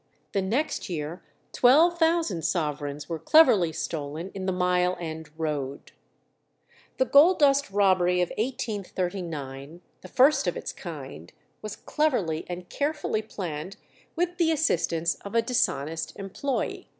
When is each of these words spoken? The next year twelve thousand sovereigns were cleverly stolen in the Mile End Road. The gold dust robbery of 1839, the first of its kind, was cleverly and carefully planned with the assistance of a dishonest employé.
The 0.31 0.41
next 0.41 0.89
year 0.89 1.21
twelve 1.53 1.99
thousand 1.99 2.43
sovereigns 2.43 3.07
were 3.07 3.19
cleverly 3.19 3.71
stolen 3.71 4.31
in 4.33 4.47
the 4.47 4.51
Mile 4.51 4.97
End 4.99 5.29
Road. 5.37 5.91
The 6.97 7.05
gold 7.05 7.37
dust 7.37 7.69
robbery 7.69 8.19
of 8.19 8.29
1839, 8.29 9.81
the 10.01 10.07
first 10.07 10.47
of 10.47 10.57
its 10.57 10.73
kind, 10.73 11.31
was 11.61 11.75
cleverly 11.75 12.45
and 12.49 12.67
carefully 12.67 13.21
planned 13.21 13.77
with 14.15 14.37
the 14.37 14.51
assistance 14.51 15.17
of 15.23 15.35
a 15.35 15.41
dishonest 15.43 16.17
employé. 16.17 16.87